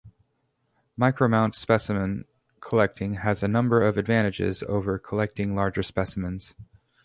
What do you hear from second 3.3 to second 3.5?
a